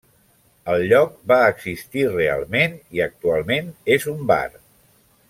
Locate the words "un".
4.17-4.25